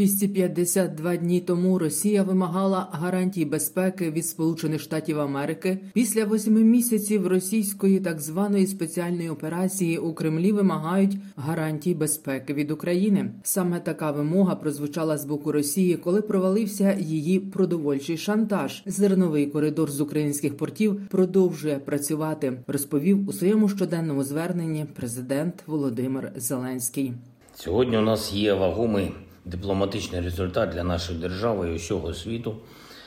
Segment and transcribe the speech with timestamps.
[0.00, 5.78] «252 дні тому Росія вимагала гарантій безпеки від Сполучених Штатів Америки.
[5.92, 13.30] Після восьми місяців російської так званої спеціальної операції у Кремлі вимагають гарантій безпеки від України.
[13.42, 18.82] Саме така вимога прозвучала з боку Росії, коли провалився її продовольчий шантаж.
[18.86, 22.52] Зерновий коридор з українських портів продовжує працювати.
[22.66, 27.12] Розповів у своєму щоденному зверненні президент Володимир Зеленський.
[27.54, 29.12] Сьогодні у нас є вагомий
[29.44, 32.56] дипломатичний результат для нашої держави і усього світу.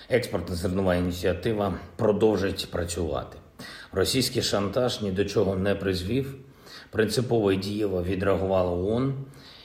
[0.09, 3.37] Експортна зернова ініціатива продовжить працювати.
[3.91, 6.35] Російський шантаж ні до чого не призвів.
[6.91, 9.13] Принципово і дієво відреагувала ООН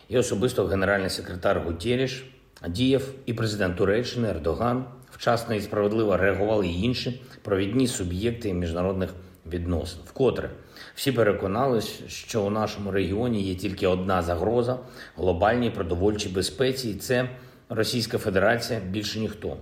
[0.09, 2.25] і особисто генеральний секретар Гутєріш,
[2.69, 4.85] діяв і президент Туреччини Ердоган.
[5.10, 9.10] Вчасно і справедливо реагували й інші провідні суб'єкти міжнародних
[9.47, 10.01] відносин.
[10.07, 10.51] Вкотре
[10.99, 14.79] всі переконались, що у нашому регіоні є тільки одна загроза
[15.16, 17.29] глобальній продовольчій безпеці, і це
[17.68, 19.57] Російська Федерація більше ніхто.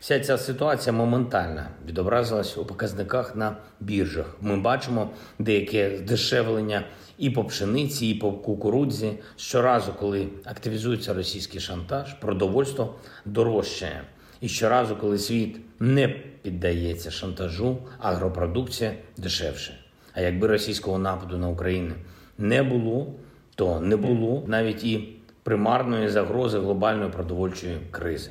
[0.00, 4.36] Вся ця ситуація моментально відобразилась у показниках на біржах.
[4.40, 6.82] Ми бачимо деяке здешевлення
[7.18, 9.12] і по пшениці, і по кукурудзі.
[9.36, 14.02] Щоразу, коли активізується російський шантаж, продовольство дорожчає.
[14.40, 16.08] І щоразу, коли світ не
[16.42, 19.85] піддається шантажу, агропродукція дешевше.
[20.16, 21.94] А якби російського нападу на Україну
[22.38, 23.14] не було,
[23.54, 28.30] то не було навіть і примарної загрози глобальної продовольчої кризи.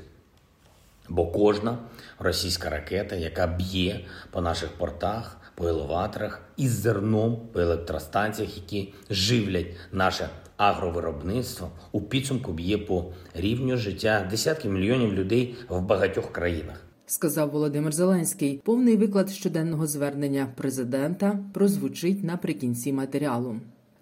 [1.09, 1.77] Бо кожна
[2.19, 3.99] російська ракета, яка б'є
[4.31, 12.51] по наших портах, по елеваторах із зерном по електростанціях, які живлять наше агровиробництво, у підсумку
[12.51, 16.84] б'є по рівню життя десятків мільйонів людей в багатьох країнах.
[17.07, 18.61] Сказав Володимир Зеленський.
[18.63, 23.55] Повний виклад щоденного звернення президента прозвучить наприкінці матеріалу.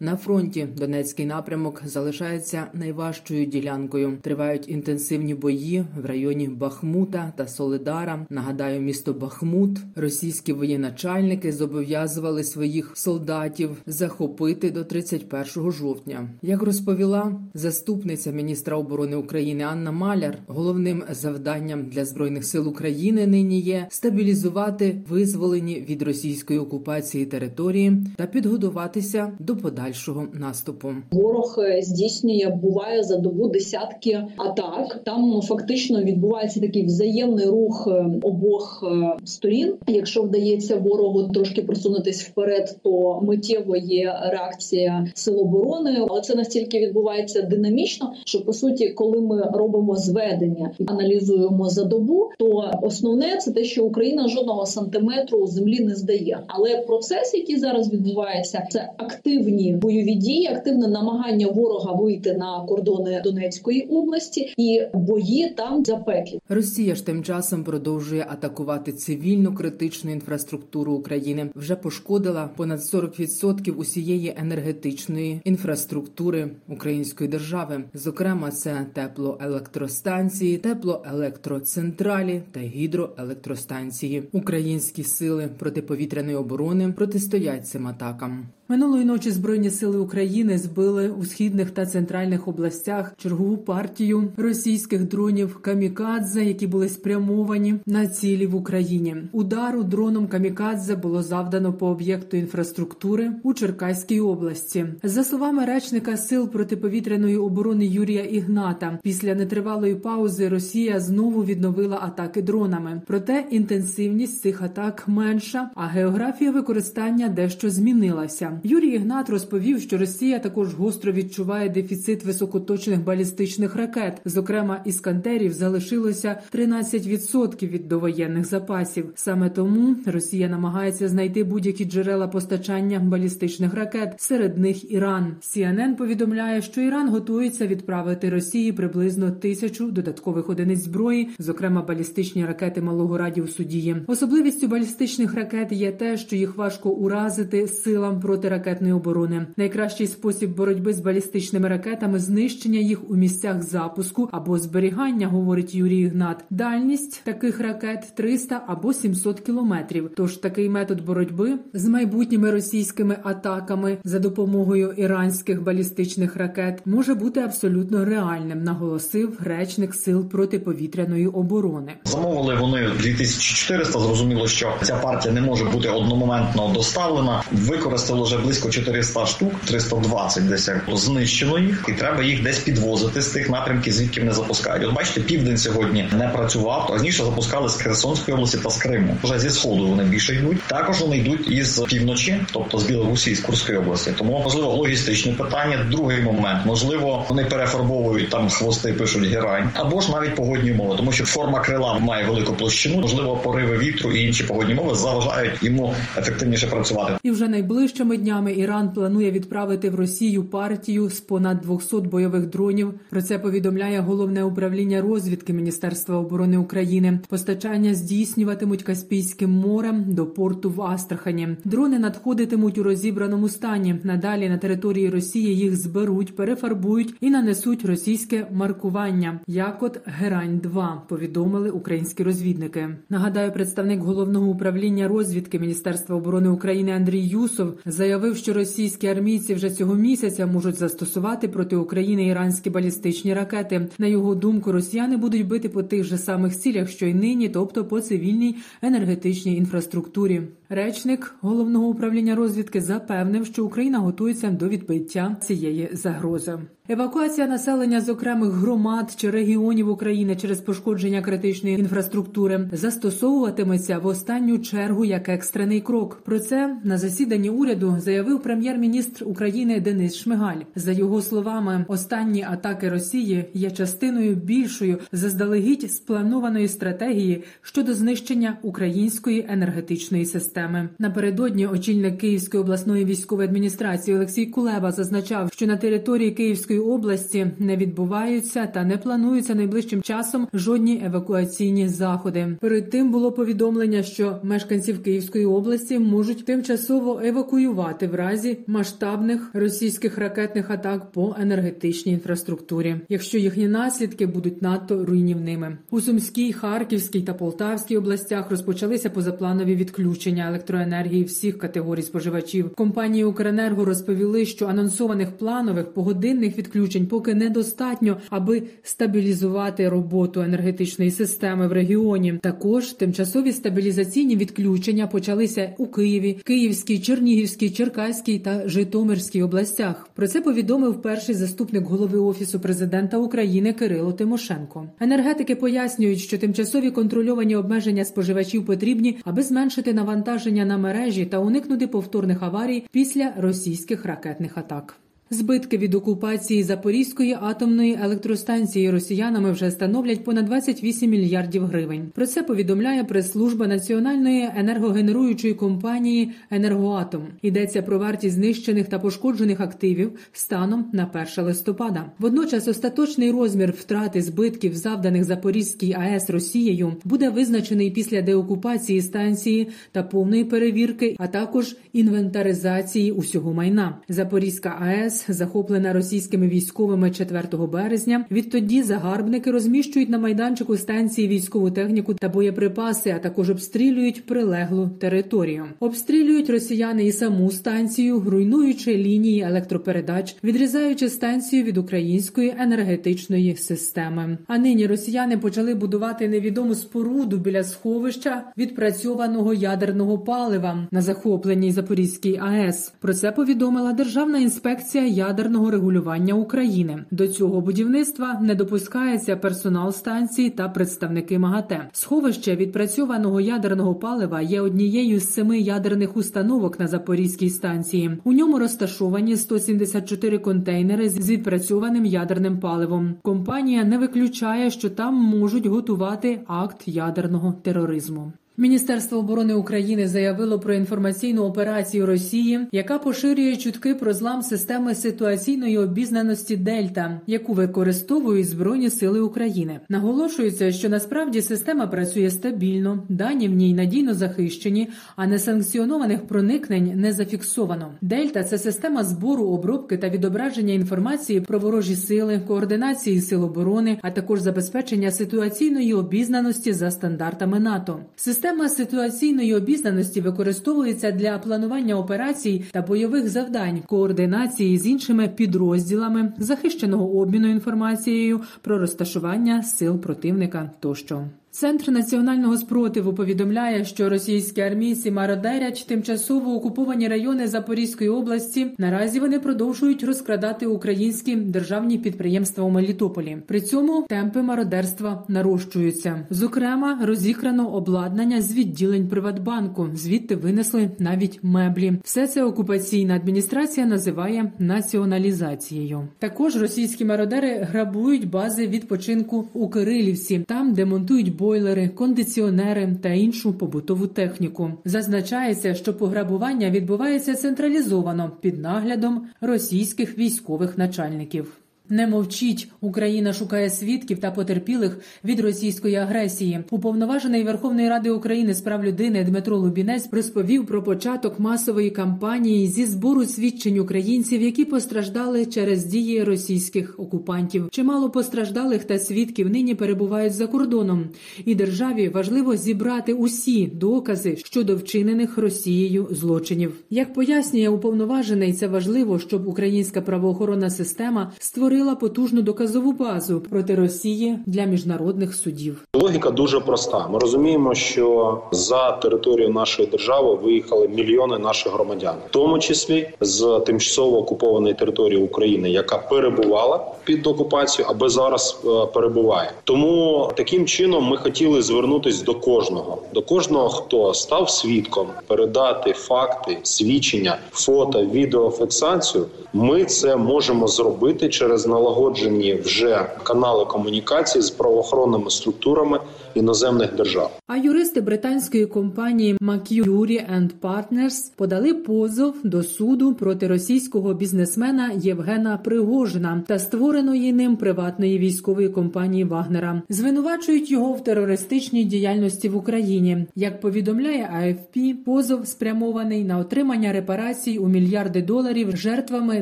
[0.03, 4.17] На фронті Донецький напрямок залишається найважчою ділянкою.
[4.21, 8.25] Тривають інтенсивні бої в районі Бахмута та Солидара.
[8.29, 9.79] Нагадаю, місто Бахмут.
[9.95, 16.29] Російські воєначальники зобов'язували своїх солдатів захопити до 31 жовтня.
[16.41, 23.59] Як розповіла заступниця міністра оборони України Анна Маляр, головним завданням для збройних сил України нині
[23.59, 30.89] є стабілізувати визволені від російської окупації території та підготуватися до подальшого подальшого наступу.
[31.11, 34.99] Ворог е, здійснює буває за добу десятки атак.
[35.03, 39.73] Там фактично відбувається такий взаємний рух е, обох е, сторін.
[39.87, 46.79] Якщо вдається ворогу трошки просунутись вперед, то миттєво є реакція сил оборони, але це настільки
[46.79, 53.37] відбувається динамічно, що по суті, коли ми робимо зведення і аналізуємо за добу, то основне
[53.37, 56.39] це те, що Україна жодного сантиметру землі не здає.
[56.47, 63.21] Але процес, який зараз відбувається, це активні бойові дії, активне намагання ворога вийти на кордони
[63.23, 66.39] Донецької області і бої там запеклі.
[66.49, 71.49] Росія ж тим часом продовжує атакувати цивільну критичну інфраструктуру України.
[71.55, 77.83] Вже пошкодила понад 40% усієї енергетичної інфраструктури української держави.
[77.93, 84.23] Зокрема, це теплоелектростанції, теплоелектроцентралі та гідроелектростанції.
[84.31, 88.47] Українські сили протиповітряної оборони протистоять цим атакам.
[88.67, 95.57] Минулої ночі збройні сили України збили у східних та центральних областях чергову партію російських дронів
[95.61, 99.15] камікадзе, які були спрямовані на цілі в Україні.
[99.31, 104.85] Удару дроном камікадзе було завдано по об'єкту інфраструктури у Черкаській області.
[105.03, 112.41] За словами речника сил протиповітряної оборони Юрія Ігната, після нетривалої паузи Росія знову відновила атаки
[112.41, 113.01] дронами.
[113.07, 118.52] Проте інтенсивність цих атак менша, а географія використання дещо змінилася.
[118.63, 124.21] Юрій Ігнат розповів, що Росія також гостро відчуває дефіцит високоточних балістичних ракет.
[124.25, 129.05] Зокрема, іскандерів залишилося 13% від довоєнних запасів.
[129.15, 134.13] Саме тому Росія намагається знайти будь-які джерела постачання балістичних ракет.
[134.17, 135.35] Серед них Іран.
[135.41, 142.81] CNN повідомляє, що Іран готується відправити Росії приблизно тисячу додаткових одиниць зброї, зокрема балістичні ракети
[142.81, 143.95] малого радіусу дії.
[144.07, 149.45] Особливістю балістичних ракет є те, що їх важко уразити силам проти протиракетної оборони.
[149.57, 155.99] Найкращий спосіб боротьби з балістичними ракетами знищення їх у місцях запуску або зберігання, говорить Юрій
[155.99, 156.43] Ігнат.
[156.49, 160.11] Дальність таких ракет 300 або 700 кілометрів.
[160.15, 167.39] Тож такий метод боротьби з майбутніми російськими атаками за допомогою іранських балістичних ракет може бути
[167.39, 171.93] абсолютно реальним, наголосив речник сил протиповітряної оборони.
[172.05, 177.43] Замовили вони 2400, Зрозуміло, що ця партія не може бути одномоментно доставлена.
[177.51, 183.27] Використали вже близько 400 штук, 320 десь знищено їх, і треба їх десь підвозити з
[183.27, 184.85] тих напрямків, звідки вони запускають.
[184.87, 186.89] От бачите, південь сьогодні не працював.
[186.93, 189.17] Раніше запускали з Херсонської області та з Криму.
[189.23, 190.57] Вже зі сходу вони більше йдуть.
[190.67, 194.13] Також вони йдуть із півночі, тобто з Білорусі, з Курської області.
[194.17, 195.87] Тому можливо логістичні питання.
[195.91, 201.11] Другий момент можливо, вони перефарбовують там хвости, пишуть герань, або ж навіть погодні умови, тому
[201.11, 203.01] що форма крила має велику площину.
[203.01, 207.13] Можливо, пориви вітру і інші погодні умови заважають йому ефективніше працювати.
[207.23, 212.93] І вже найближчими днями Іран планує відправити в Росію партію з понад 200 бойових дронів.
[213.09, 217.19] Про це повідомляє головне управління розвідки Міністерства оборони України.
[217.29, 221.57] Постачання здійснюватимуть Каспійським морем до порту в Астрахані.
[221.65, 223.95] Дрони надходитимуть у розібраному стані.
[224.03, 229.39] Надалі на території Росії їх зберуть, перефарбують і нанесуть російське маркування.
[229.47, 232.89] Як от Герань 2 повідомили українські розвідники.
[233.09, 239.69] Нагадаю, представник головного управління розвідки Міністерства оборони України Андрій Юсов заявив, що російські армійці вже
[239.69, 243.89] цього місяця можуть застосувати проти України іранські балістичні ракети.
[243.97, 247.85] На його думку, росіяни будуть бити по тих же самих цілях, що й нині, тобто
[247.85, 250.41] по цивільній енергетичній інфраструктурі.
[250.69, 256.59] Речник головного управління розвідки запевнив, що Україна готується до відбиття цієї загрози.
[256.89, 264.59] Евакуація населення з окремих громад чи регіонів України через пошкодження критичної інфраструктури застосовуватиметься в останню
[264.59, 266.21] чергу як екстрений крок.
[266.25, 270.59] Про це на засіданні уряду заявив прем'єр-міністр України Денис Шмигаль.
[270.75, 279.45] За його словами, останні атаки Росії є частиною більшою заздалегідь спланованої стратегії щодо знищення української
[279.49, 280.89] енергетичної системи.
[280.99, 287.77] Напередодні очільник Київської обласної військової адміністрації Олексій Кулеба зазначав, що на території Київської області не
[287.77, 292.57] відбуваються та не плануються найближчим часом жодні евакуаційні заходи.
[292.61, 300.17] Перед тим було повідомлення, що мешканців Київської області можуть тимчасово евакуювати в разі масштабних російських
[300.17, 305.77] ракетних атак по енергетичній інфраструктурі, якщо їхні наслідки будуть надто руйнівними.
[305.91, 312.75] У Сумській, Харківській та Полтавській областях розпочалися позапланові відключення електроенергії всіх категорій споживачів.
[312.75, 321.67] Компанії Укренерго розповіли, що анонсованих планових погодинних відключень поки недостатньо, аби стабілізувати роботу енергетичної системи
[321.67, 322.39] в регіоні.
[322.41, 330.09] Також тимчасові стабілізаційні відключення почалися у Києві, Київській, Чернігівській, Черкаській та Житомирській областях.
[330.15, 334.87] Про це повідомив перший заступник голови офісу президента України Кирило Тимошенко.
[334.99, 341.87] Енергетики пояснюють, що тимчасові контрольовані обмеження споживачів потрібні, аби зменшити навантаження на мережі та уникнути
[341.87, 345.02] повторних аварій після російських ракетних атак.
[345.29, 352.11] Збитки від окупації Запорізької атомної електростанції росіянами вже становлять понад 28 мільярдів гривень.
[352.15, 357.21] Про це повідомляє прес-служба національної енергогенеруючої компанії Енергоатом.
[357.41, 362.11] Йдеться про вартість знищених та пошкоджених активів станом на 1 листопада.
[362.19, 370.03] Водночас остаточний розмір втрати збитків, завданих Запорізькій АЕС Росією, буде визначений після деокупації станції та
[370.03, 373.97] повної перевірки, а також інвентаризації усього майна.
[374.09, 378.25] Запорізька АЕС захоплена російськими військовими 4 березня.
[378.31, 385.65] Відтоді загарбники розміщують на майданчику станції військову техніку та боєприпаси, а також обстрілюють прилеглу територію.
[385.79, 394.37] Обстрілюють росіяни і саму станцію, руйнуючи лінії електропередач, відрізаючи станцію від української енергетичної системи.
[394.47, 402.39] А нині росіяни почали будувати невідому споруду біля сховища відпрацьованого ядерного палива на захопленій Запорізькій
[402.43, 402.93] АЕС.
[402.99, 407.05] Про це повідомила Державна інспекція ядерного регулювання України.
[407.11, 411.89] До цього будівництва не допускається персонал станції та представники МАГАТЕ.
[411.91, 418.17] Сховище відпрацьованого ядерного палива є однією з семи ядерних установок на Запорізькій станції.
[418.23, 423.15] У ньому розташовані 174 контейнери з відпрацьованим ядерним паливом.
[423.21, 428.31] Компанія не виключає, що там можуть готувати акт ядерного тероризму.
[428.57, 435.77] Міністерство оборони України заявило про інформаційну операцію Росії, яка поширює чутки про злам системи ситуаційної
[435.77, 439.79] обізнаності Дельта, яку використовують збройні сили України.
[439.89, 447.13] Наголошується, що насправді система працює стабільно, дані в ній надійно захищені, а несанкціонованих проникнень не
[447.13, 447.91] зафіксовано.
[448.01, 454.11] Дельта це система збору, обробки та відображення інформації про ворожі сили, координації сил оборони, а
[454.11, 457.99] також забезпечення ситуаційної обізнаності за стандартами НАТО.
[458.43, 467.19] Система ситуаційної обізнаності використовується для планування операцій та бойових завдань, координації з іншими підрозділами, захищеного
[467.19, 471.25] обміну інформацією про розташування сил противника тощо.
[471.55, 478.67] Центр національного спротиву повідомляє, що російські армійці мародерять тимчасово окуповані райони Запорізької області.
[478.77, 483.37] Наразі вони продовжують розкрадати українські державні підприємства у Мелітополі.
[483.47, 486.27] При цьому темпи мародерства нарощуються.
[486.29, 489.89] Зокрема, розікрано обладнання з відділень Приватбанку.
[489.93, 491.93] Звідти винесли навіть меблі.
[492.03, 496.07] Все це окупаційна адміністрація називає націоналізацією.
[496.19, 503.53] Також російські мародери грабують бази відпочинку у Кирилівці, там де монтують бойлери, кондиціонери та іншу
[503.53, 504.71] побутову техніку.
[504.85, 511.62] Зазначається, що пограбування відбувається централізовано під наглядом російських військових начальників.
[511.89, 516.59] Не мовчіть, Україна шукає свідків та потерпілих від російської агресії.
[516.71, 522.85] Уповноважений Верховної Ради України з прав людини Дмитро Лубінець розповів про початок масової кампанії зі
[522.85, 527.67] збору свідчень українців, які постраждали через дії російських окупантів.
[527.71, 531.05] Чимало постраждалих та свідків нині перебувають за кордоном,
[531.45, 536.73] і державі важливо зібрати усі докази щодо вчинених Росією злочинів.
[536.89, 543.75] Як пояснює уповноважений, це важливо, щоб українська правоохоронна система створила створила потужну доказову базу проти
[543.75, 545.85] Росії для міжнародних судів.
[545.93, 547.07] Логіка дуже проста.
[547.07, 553.61] Ми розуміємо, що за територію нашої держави виїхали мільйони наших громадян, в тому числі з
[553.65, 559.51] тимчасово окупованої території України, яка перебувала під окупацією, аби зараз е, перебуває.
[559.63, 566.57] Тому таким чином ми хотіли звернутися до кожного, до кожного, хто став свідком, передати факти,
[566.63, 569.25] свідчення, фото, відеофіксацію.
[569.53, 575.99] Ми це можемо зробити через налагоджені вже канали комунікації з правоохоронними структурами
[576.35, 577.39] іноземних держав.
[577.47, 586.43] А юристи британської компанії Macquarie Partners подали позов до суду проти російського бізнесмена Євгена Пригожина
[586.47, 589.81] та створеної ним приватної військової компанії Вагнера.
[589.89, 593.25] Звинувачують його в терористичній діяльності в Україні.
[593.35, 599.41] Як повідомляє AFP, позов спрямований на отримання репарацій у мільярди доларів жертвами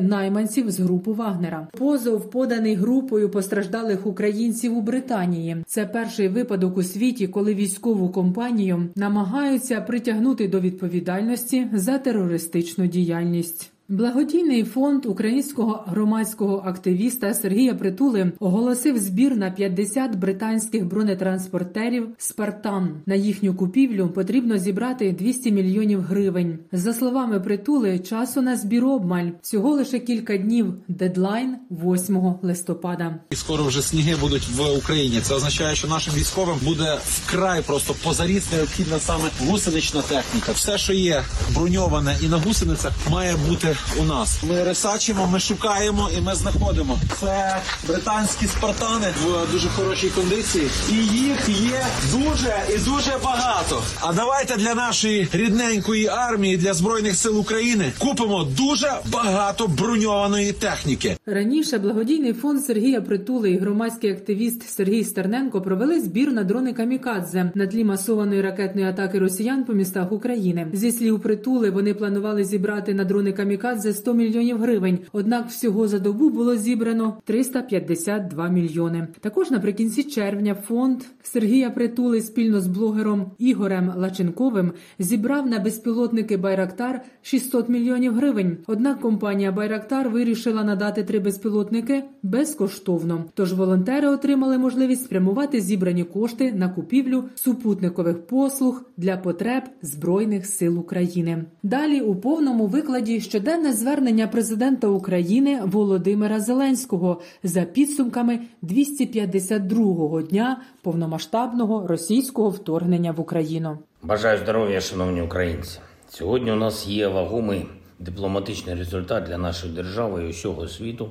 [0.00, 1.68] найманців з групи Вагнера.
[1.78, 5.56] Позов поданий групою постраждалих українців у Британії.
[5.66, 13.71] Це перший випадок у світі, коли військову компанію намагаються притягнути до відповідальності за терористичну діяльність.
[13.88, 23.02] Благодійний фонд українського громадського активіста Сергія Притули оголосив збір на 50 британських бронетранспортерів Спартан.
[23.06, 26.58] На їхню купівлю потрібно зібрати 200 мільйонів гривень.
[26.72, 30.74] За словами Притули, часу на збір обмаль всього лише кілька днів.
[30.88, 33.18] Дедлайн 8 листопада.
[33.30, 35.20] І скоро вже сніги будуть в Україні.
[35.20, 40.52] Це означає, що нашим військовим буде вкрай просто позаріс необхідна саме гусенична техніка.
[40.52, 41.22] Все, що є
[41.54, 44.42] броньоване і на гусеницях, має бути у нас.
[44.42, 46.98] Ми ресачимо, ми шукаємо і ми знаходимо.
[47.20, 47.56] Це
[47.88, 53.82] британські спартани в дуже хорошій кондиції, і їх є дуже і дуже багато.
[54.00, 61.16] А давайте для нашої рідненької армії, для збройних сил України купимо дуже багато броньованої техніки.
[61.26, 67.50] Раніше благодійний фонд Сергія Притули і громадський активіст Сергій Стерненко провели збір на дрони Камікадзе
[67.54, 70.66] на тлі масованої ракетної атаки росіян по містах України.
[70.72, 73.61] Зі слів притули вони планували зібрати на дрони Камікадзе
[73.92, 74.98] 100 мільйонів гривень.
[75.12, 79.08] Однак всього за добу було зібрано 352 мільйони.
[79.20, 87.02] Також наприкінці червня фонд Сергія Притули спільно з блогером Ігорем Лаченковим зібрав на безпілотники Байрактар
[87.22, 88.56] 600 мільйонів гривень.
[88.66, 93.24] Однак компанія Байрактар вирішила надати три безпілотники безкоштовно.
[93.34, 100.78] Тож волонтери отримали можливість спрямувати зібрані кошти на купівлю супутникових послуг для потреб збройних сил
[100.78, 101.44] України.
[101.62, 103.20] Далі у повному викладі
[103.52, 113.78] щоденне звернення президента України Володимира Зеленського за підсумками 252-го дня повномасштабного російського вторгнення в Україну.
[114.02, 115.78] Бажаю здоров'я, шановні українці.
[116.08, 117.66] Сьогодні у нас є вагомий
[117.98, 121.10] дипломатичний результат для нашої держави і усього світу.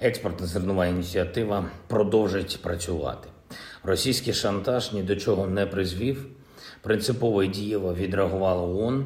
[0.00, 3.28] Експортна зернова ініціатива продовжить працювати.
[3.84, 6.26] Російський шантаж ні до чого не призвів.
[6.82, 9.04] Принципово і дієво відреагувала ООН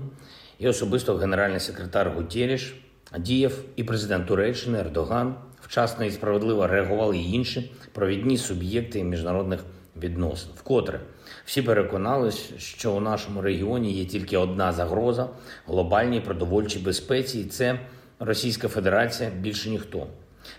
[0.58, 2.74] і особисто генеральний секретар Гутєріш,
[3.18, 5.34] Дієв і президент Туреччини Ердоган.
[5.60, 9.60] Вчасно і справедливо реагували і інші провідні суб'єкти міжнародних
[10.02, 10.50] відносин.
[10.56, 11.00] Вкотре
[11.44, 15.28] всі переконались, що у нашому регіоні є тільки одна загроза
[15.66, 17.80] глобальній продовольчій безпеці, і це
[18.18, 20.06] Російська Федерація більше ніхто.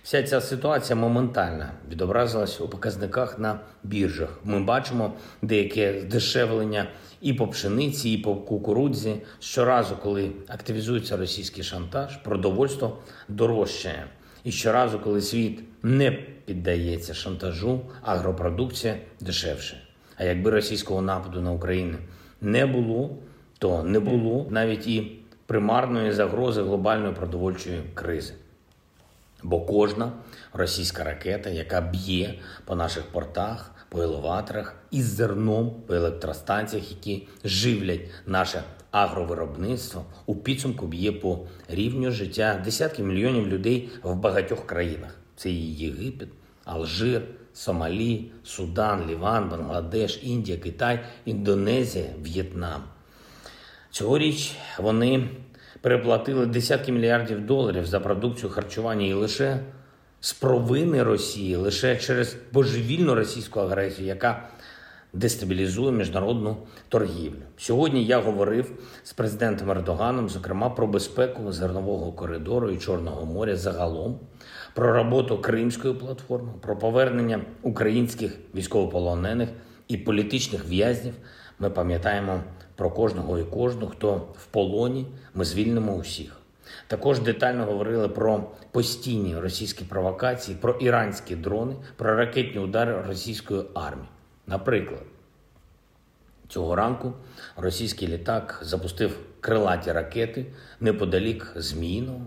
[0.03, 4.39] Вся ця ситуація моментально відобразилась у показниках на біржах.
[4.43, 6.87] Ми бачимо деяке здешевлення
[7.21, 9.15] і по пшениці, і по кукурудзі.
[9.39, 14.07] Щоразу, коли активізується російський шантаж, продовольство дорожчає.
[14.43, 16.11] І щоразу, коли світ не
[16.45, 19.81] піддається шантажу, агропродукція дешевше.
[20.17, 21.97] А якби російського нападу на Україну
[22.41, 23.17] не було,
[23.59, 25.11] то не було навіть і
[25.45, 28.33] примарної загрози глобальної продовольчої кризи.
[29.43, 30.11] Бо кожна
[30.53, 38.01] російська ракета, яка б'є по наших портах, по елеваторах із зерном по електростанціях, які живлять
[38.25, 45.15] наше агровиробництво, у підсумку б'є по рівню життя десятків мільйонів людей в багатьох країнах.
[45.35, 46.29] Це і Єгипет,
[46.65, 47.21] Алжир,
[47.53, 52.83] Сомалі, Судан, Ліван, Бангладеш, Індія, Китай, Індонезія, В'єтнам.
[53.91, 55.29] Цьогоріч вони
[55.81, 59.59] переплатили десятки мільярдів доларів за продукцію харчування і лише
[60.19, 64.49] з провини Росії, лише через божевільну російську агресію, яка
[65.13, 66.57] дестабілізує міжнародну
[66.89, 67.41] торгівлю.
[67.57, 68.71] Сьогодні я говорив
[69.03, 74.19] з президентом Ердоганом, зокрема про безпеку зернового коридору і Чорного моря загалом,
[74.73, 79.49] про роботу Кримської платформи, про повернення українських військовополонених
[79.87, 81.13] і політичних в'язнів.
[81.59, 82.39] Ми пам'ятаємо
[82.75, 85.05] про кожного і кожну, хто в полоні.
[85.33, 86.37] Ми звільнимо усіх.
[86.87, 94.07] Також детально говорили про постійні російські провокації, про іранські дрони, про ракетні удари російської армії.
[94.47, 95.01] Наприклад,
[96.47, 97.13] цього ранку
[97.55, 100.45] російський літак запустив крилаті ракети
[100.79, 102.21] неподалік Зміїного,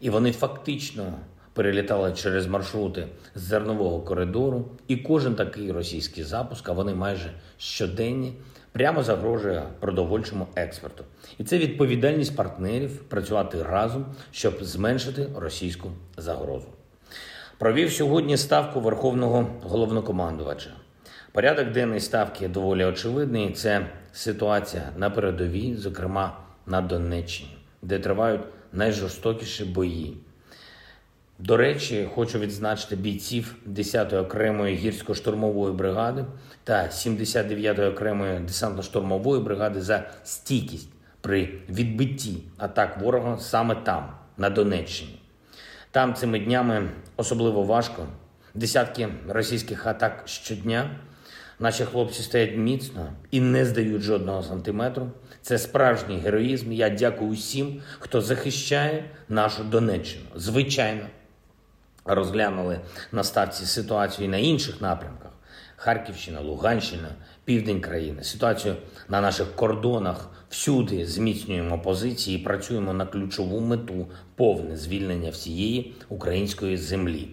[0.00, 1.14] і вони фактично
[1.52, 4.68] перелітали через маршрути зернового коридору.
[4.88, 8.32] І кожен такий російський запуск, а вони майже щоденні,
[8.74, 11.04] прямо загрожує продовольчому експорту.
[11.38, 16.66] І це відповідальність партнерів працювати разом, щоб зменшити російську загрозу.
[17.58, 20.70] Провів сьогодні ставку Верховного головнокомандувача.
[21.32, 23.52] Порядок денний ставки доволі очевидний.
[23.52, 30.16] Це ситуація на передовій, зокрема на Донеччині, де тривають найжорстокіші бої.
[31.38, 36.24] До речі, хочу відзначити бійців 10-ї окремої гірсько-штурмової бригади
[36.64, 40.88] та 79-ї окремої десантно-штурмової бригади за стійкість
[41.20, 45.18] при відбитті атак ворога саме там, на Донеччині.
[45.90, 48.06] Там цими днями особливо важко.
[48.54, 50.90] Десятки російських атак щодня.
[51.58, 55.10] Наші хлопці стоять міцно і не здають жодного сантиметру.
[55.42, 56.72] Це справжній героїзм.
[56.72, 60.24] Я дякую усім, хто захищає нашу Донеччину.
[60.34, 61.06] Звичайно,
[62.04, 62.80] розглянули
[63.12, 65.30] на ставці ситуацію на інших напрямках:
[65.76, 67.08] Харківщина, Луганщина,
[67.44, 68.24] південь країни.
[68.24, 68.76] Ситуацію
[69.08, 76.76] на наших кордонах всюди зміцнюємо позиції і працюємо на ключову мету повне звільнення всієї української
[76.76, 77.28] землі.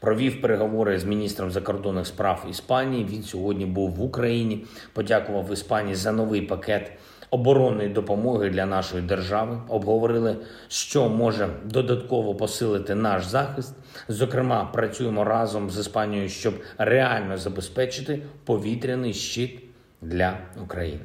[0.00, 3.04] Провів переговори з міністром закордонних справ Іспанії.
[3.10, 4.64] Він сьогодні був в Україні.
[4.92, 6.92] Подякував Іспанії за новий пакет
[7.30, 9.58] оборонної допомоги для нашої держави.
[9.68, 10.36] Обговорили,
[10.68, 13.74] що може додатково посилити наш захист.
[14.08, 19.60] Зокрема, працюємо разом з Іспанією, щоб реально забезпечити повітряний щит
[20.02, 21.04] для України.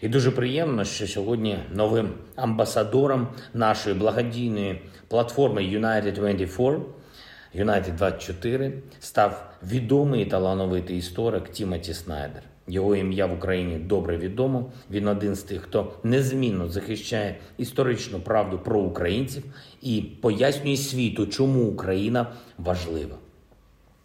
[0.00, 6.78] І дуже приємно, що сьогодні новим амбасадором нашої благодійної платформи United 24
[7.54, 12.42] United 24 став відомий талановитий історик Тімоті Снайдер.
[12.70, 14.72] Його ім'я в Україні добре відомо.
[14.90, 19.44] Він один з тих, хто незмінно захищає історичну правду про українців
[19.82, 22.26] і пояснює світу, чому Україна
[22.58, 23.16] важлива.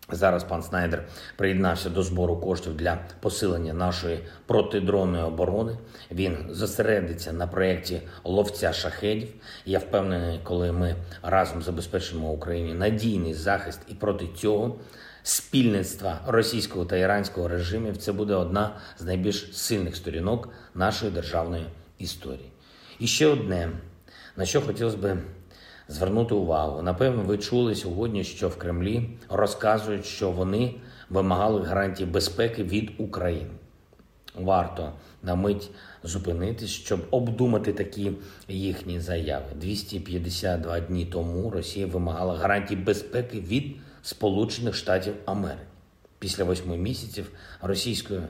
[0.09, 1.03] Зараз пан Снайдер
[1.35, 5.77] приєднався до збору коштів для посилення нашої протидронної оборони.
[6.11, 9.29] Він зосередиться на проєкті ловця шахедів.
[9.65, 14.75] Я впевнений, коли ми разом забезпечимо Україні надійний захист і проти цього
[15.25, 21.65] спільництва російського та іранського режимів, це буде одна з найбільш сильних сторінок нашої державної
[21.99, 22.51] історії.
[22.99, 23.69] І ще одне,
[24.37, 25.17] на що хотілося би
[25.87, 26.81] звернути увагу.
[26.81, 30.75] Напевно, ви чули сьогодні, що в Кремлі розказують, що вони
[31.09, 33.51] вимагали гарантії безпеки від України.
[34.35, 35.69] Варто на мить
[36.03, 38.11] зупинитись, щоб обдумати такі
[38.47, 39.45] їхні заяви.
[39.55, 45.61] 252 дні тому Росія вимагала гарантій безпеки від Сполучених Штатів Америки.
[46.19, 48.21] Після восьми місяців російської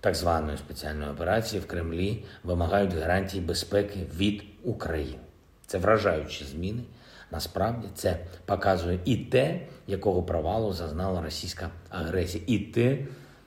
[0.00, 5.18] так званої спеціальної операції в Кремлі вимагають гарантій безпеки від України.
[5.66, 6.82] Це вражаючі зміни.
[7.30, 12.98] Насправді це показує і те, якого провалу зазнала російська агресія, і те,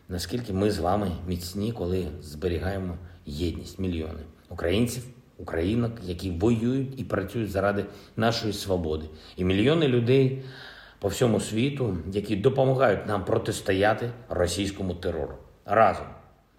[0.09, 5.03] наскільки ми з вами міцні, коли зберігаємо єдність мільйони українців,
[5.37, 7.85] українок, які воюють і працюють заради
[8.17, 9.05] нашої свободи,
[9.37, 10.43] і мільйони людей
[11.03, 15.33] по всьому світу, які допомагають нам протистояти російському терору.
[15.65, 16.05] Разом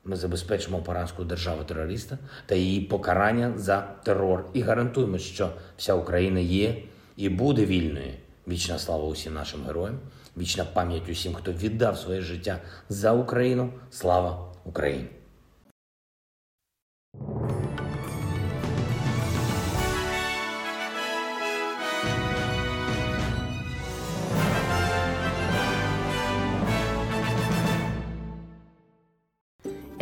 [0.05, 6.77] ми забезпечимо поразку держави-терориста та її покарання за терор і гарантуємо, що вся Україна є
[7.17, 8.13] і буде вільною.
[8.49, 9.99] Вічна слава усім нашим героям,
[10.37, 13.71] вічна пам'ять усім, хто віддав своє життя за Україну.
[13.91, 15.09] Слава Україні!